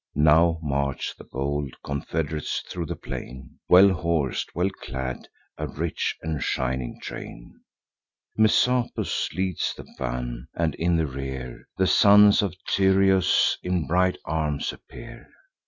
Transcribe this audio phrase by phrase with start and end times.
[0.15, 5.27] Now march the bold confed'rates thro' the plain, Well hors'd, well clad;
[5.59, 7.53] a rich and shining train.
[8.35, 14.73] Messapus leads the van; and, in the rear, The sons of Tyrrheus in bright arms
[14.73, 15.27] appear.